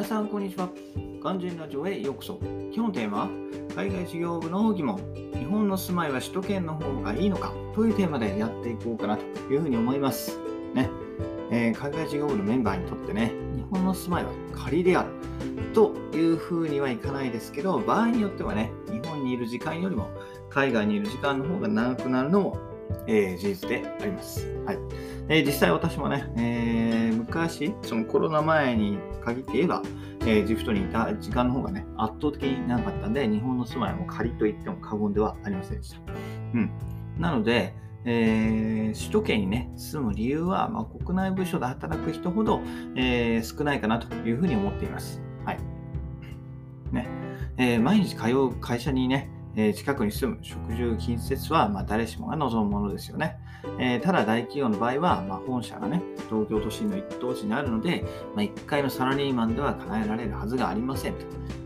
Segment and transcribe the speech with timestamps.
[0.00, 0.70] 皆さん、こんにちは。
[1.20, 2.38] 肝心ラジオへようこそ。
[2.42, 3.28] 今日のテーマは、
[3.76, 4.98] 海外事業部の疑問、
[5.34, 10.38] 日本の住まいは首都圏の方がいいのかというテーマでやっていこうかなというふうに思います。
[10.72, 10.88] ね。
[11.50, 15.10] えー、海外事業部のメンバーにとってね、日本の住まいは仮である
[15.74, 20.08] というふうにはいかないですけど、場合によってはね、日本にいる時間よりも
[20.48, 22.58] 海外にいる時間の方が長くなるのも、
[23.06, 24.48] えー、事実であります。
[24.64, 24.78] はい。
[25.28, 26.99] えー、実際私もね、えー、
[27.40, 29.82] 昔、そのコロナ前に限って言えば、
[30.20, 36.00] えー、ジフトにいた時間の方がね、圧倒的に長かったんで、日本の住まいも仮と言っても過言ではありませんでした。
[36.54, 36.70] うん。
[37.18, 42.60] なので、えー、首都圏にね、住む理由は、まあ、国内部署で働く人ほど、
[42.94, 45.22] えー、少ないかなというふうに思っています。
[45.44, 45.58] はい。
[46.92, 47.08] ね。
[47.56, 53.36] えー、毎日通う会社にね、え近くに住む食住近接は、まあ、誰しもが望むものですよね。
[53.78, 61.20] えー、ただ大企業の場合は、まあ、本社がね、東京都心の一等地にあるので、まあ、1階のサラリーマンでは叶えられるはずがありませんと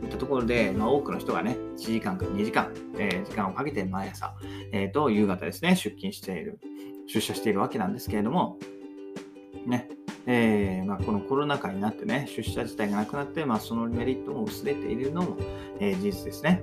[0.04, 4.34] いったところで、まあ、多くの人がね、1時間から2時間、えー、時間をかけて毎朝、
[4.72, 6.58] えー、と夕方ですね、出勤している、
[7.06, 8.58] 出社しているわけなんですけれども、
[9.66, 9.88] ね、
[10.26, 15.36] えーまあ、このコロナ禍になってね、出社自体がなくなって、まあ、そのメリットも薄れているのも、
[15.80, 16.62] え、事実ですね。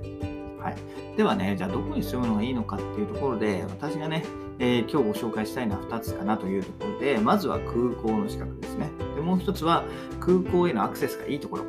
[0.61, 4.23] はい、ではね、じゃあどこに住むのがいいのかっていうところで、私がね、
[4.59, 8.89] えー、今日ご紹介したいのは2つかなというところで、まずは空港の近くですね。
[9.15, 9.83] でもう1つは
[10.19, 11.65] 空港へのアクセスがいいところ。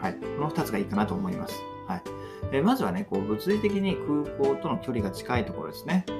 [0.00, 1.62] はい、この2つがいいかなと思います。
[1.86, 2.02] はい
[2.50, 6.04] え、まずはね、こう物理的に空港との距離が近いところですね。
[6.08, 6.18] うん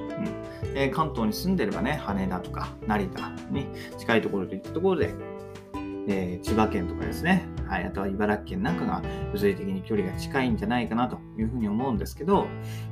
[0.75, 5.13] えー、関東に住んでればね、羽田とか成田に近いところといったところで、
[6.07, 12.47] えー、千葉県とかですね、はい、あとは茨城県なんかが物理的に距離が近いんじゃないかなというふうに思うんですけど、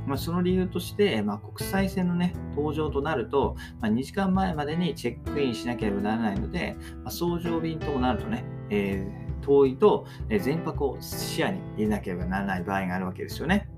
[0.05, 13.70] まあ、その理由として、まあ、国際線のね、搭乗となると、まあ、2時間前までにチェックインしなければならないので、まあ、搭乗便となるとね、えー、遠いと全泊を視野に入れなければならない場合があるわけですよね。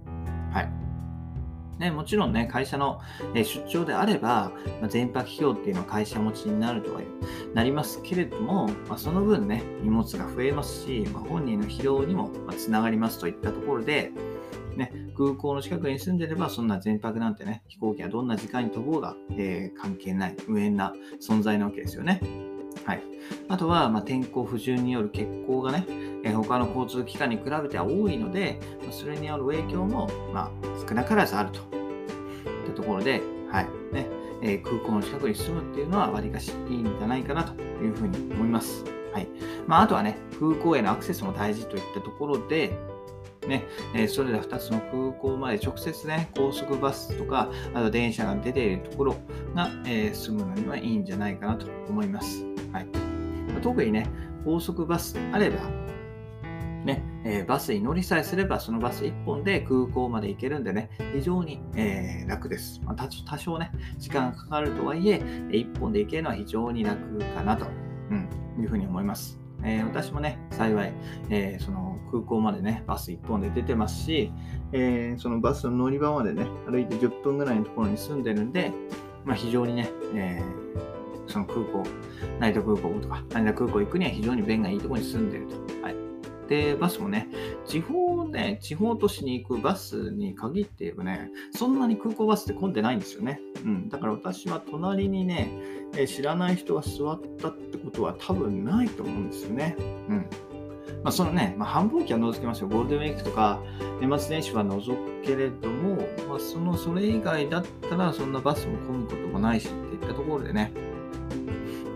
[0.51, 0.88] はい。
[1.79, 2.99] ね、もちろんね、会社の
[3.33, 4.51] 出張であれば、
[4.81, 7.01] まあ、全泊費用っていうのは会社持ちになるとは
[7.53, 14.11] なりますけれども、まあ、その分ね、荷物が増えますし、まあ、本人の疲労にもつながりますといったところで、
[14.75, 22.21] ね、空港の近くに住んでれば、そんな全泊なんてね、飛行機はどんな時間に飛ぼうが、えー、関係ない、無縁な存在なわけですよね。
[22.89, 23.03] はい、
[23.49, 25.85] あとは、まあ、天候不順による欠航がね、
[26.23, 31.59] え他の交通機関に比べては多いので、まそれによる影響も、まあ、少なからずあると。
[31.59, 34.07] いったところで、はいね
[34.41, 38.83] えー、空港の近くに住むっていうのはわりかしいいんじゃないかなというふうに思います。
[39.13, 39.27] はい
[39.67, 42.75] まあ、あとはね、空港へのアクセスも大事といったところで、
[43.47, 49.15] ねえ、それら2つの空港まで直接ね、高速バスとか、あと電車が出ているところ
[49.55, 52.58] が、えー、住むのにはいいんじゃないかなと思います。
[52.71, 52.87] はい、
[53.61, 54.07] 特にね、
[54.45, 55.59] 高速バスであれば、
[56.85, 62.81] ね、えー、バスに乗りさえすれば、そのバス1本で空港まで行けるんでね、非常に、えー、楽です。
[62.83, 65.17] まあ、多少ね、時間がかかるとはいえ、
[65.49, 67.65] 1本で行けるのは非常に楽かなと、
[68.11, 68.29] うん、
[68.61, 69.39] いうふうに思います。
[69.63, 70.93] えー、私もね、幸い、
[71.29, 74.31] えー、その空港までね、バス1本で出てますし、
[74.71, 78.71] えー、そのバスの乗り場までね、歩いて10分ぐらいのところに住んでるんで、
[79.25, 80.41] まあ、非常にね、え
[81.29, 81.83] その空港、
[82.39, 85.55] 成田空港とか、羽田空港行くには非常に便がいいところに住んでると。
[85.83, 85.95] はい
[86.49, 87.27] で、バスもね、
[87.67, 93.39] 地方ね、地方都市に行くバスに限って言えばね、そんなに空港バスって混んでないんですよね。
[93.63, 93.89] うん。
[93.89, 95.51] だから私は隣にね、
[95.95, 99.75] え知らない人が座ったってことは多分ないと思うんですよね。
[99.77, 100.25] うん。
[101.03, 102.67] まあ、そのね、まあ、繁忙期は除きますよ。
[102.67, 103.61] ゴールデンウィークとか
[104.01, 105.97] 年末年始は除くけれども、
[106.27, 110.73] まあ、その、それ以外だったらそんなバスも混むこともないしっていったところでね、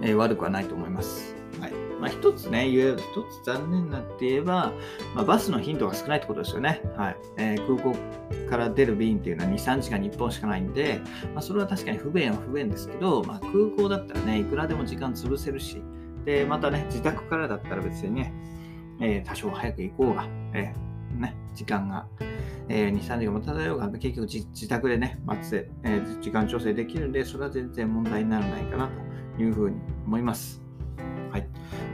[0.04, 1.36] えー、悪くはないと思います。
[1.60, 4.74] はいまあ、一つね、言える、一つ残念なって言えば、
[5.16, 6.82] まあ、バスの頻度が少ないってことですよね。
[6.98, 7.18] はい。
[7.38, 7.98] えー、空港
[8.50, 11.00] から出る便っていうのは2、3時間に1本しかないんで、
[11.34, 15.82] まあ、それは確かに不便は不便ですけど、まあ、空港だったらね、いくらでも時間潰せるし、
[16.26, 18.34] で、またね、自宅からだったら別にね、
[19.00, 22.06] えー、多少早く行こうが、えー、ね、時間が、
[22.70, 28.90] えー、2、3時間もたようが、結局自宅でね、待って、えー、時間調整できるんで、それは全然問題にならないかな
[29.36, 30.62] というふうに思います。
[31.32, 31.48] はい。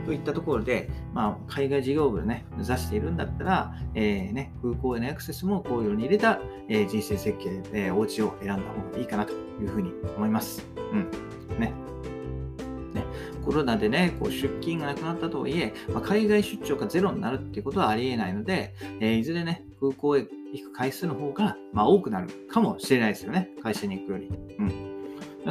[0.04, 10.66] といったところで、まあ、海外事業部をね、目指しているんだったら、えー、ね、空港へのアクセスもこういうように入れた、えー、人生設計、えー、お家を選んだ方がいいかなというふうに思います。
[10.92, 11.58] うん。
[11.58, 11.72] ね。
[13.44, 23.50] コロナでね、こう出勤がなくなったとはいえ、まあ、海外出張がゼロになるっていうことはありえないので、えー、いずれね、空港へ行く回数の方が、まあ、多くなるかもしれないですよね。
[23.62, 24.30] 会社に行くより。
[24.58, 24.79] うん。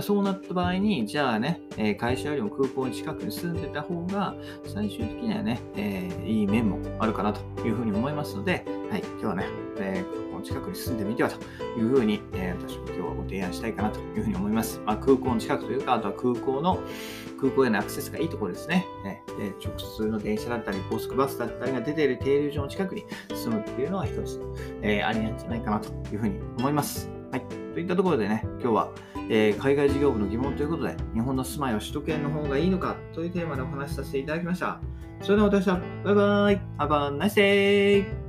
[0.02, 4.36] そうなった場合に、じゃあね、え会社よりも空港に近くに住んでた方が、
[4.66, 9.46] 最終的にはね、えー、いい面もあるかなというふうに思いますので、はい、今日はね、
[9.78, 11.38] えー、空港の近くに住んでみてはと
[11.80, 14.82] いうふうに、えー、私も今日はご提案したいかなというふうに思います。
[14.86, 16.80] まあ、空港の近くというか、あとは空港の、
[17.40, 18.86] 空港へのアクセスがいいところですね。
[19.04, 24.42] ねで直通の電車だったり、高速バスだったりが出ている停留所の近くに住むっていうのは一つ、
[24.82, 27.10] えー、ありなんじゃないかなというふうに思います。
[27.32, 27.59] はい。
[27.74, 28.92] といったところでね、今日は、
[29.30, 34.80] えー、海外事業部の疑問ということで、日本の住まいは首都圏の方がいいのかというテーマでお話しさせていただきました。
[35.22, 38.29] それでは私は、バイバイ !Have a nice day!